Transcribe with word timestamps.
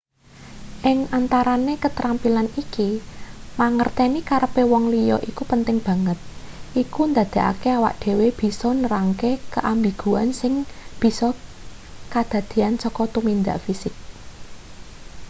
ing 0.91 0.99
antarane 1.17 1.73
ketrampilan 1.83 2.47
iki 2.63 2.89
mangerteni 3.59 4.19
karepe 4.29 4.61
wong 4.71 4.83
liya 4.93 5.17
iku 5.29 5.43
penting 5.51 5.77
banget 5.87 6.19
iku 6.83 7.01
ndadekake 7.11 7.69
awake 7.77 7.97
dhewe 8.03 8.27
bisa 8.39 8.69
nerangake 8.81 9.31
keambiguan 9.53 10.29
sing 10.41 10.53
bisa 11.01 11.27
kadadean 12.13 12.73
saka 12.83 13.03
tumindak 13.13 13.57
fisik 13.65 13.93